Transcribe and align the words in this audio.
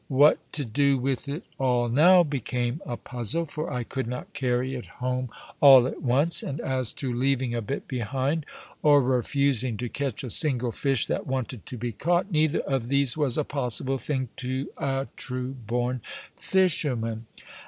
What 0.07 0.39
to 0.53 0.65
do 0.65 0.97
with 0.97 1.29
it 1.29 1.43
all 1.59 1.87
now 1.87 2.23
became 2.23 2.81
a 2.87 2.97
puzzle, 2.97 3.45
for 3.45 3.71
I 3.71 3.83
could 3.83 4.07
not 4.07 4.33
carry 4.33 4.73
it 4.73 4.87
home 4.97 5.29
all 5.59 5.85
at 5.85 6.01
once; 6.01 6.41
and 6.41 6.59
as 6.59 6.91
to 6.93 7.13
leaving 7.13 7.53
a 7.53 7.61
bit 7.61 7.87
behind, 7.87 8.47
or 8.81 8.99
refusing 9.03 9.77
to 9.77 9.89
catch 9.89 10.23
a 10.23 10.31
single 10.31 10.71
fish 10.71 11.05
that 11.05 11.27
wanted 11.27 11.67
to 11.67 11.77
be 11.77 11.91
caught, 11.91 12.31
neither 12.31 12.61
of 12.61 12.87
these 12.87 13.15
was 13.15 13.37
a 13.37 13.43
possible 13.43 13.99
thing 13.99 14.29
to 14.37 14.71
a 14.79 15.05
true 15.17 15.53
born 15.53 16.01
fisherman. 16.35 17.27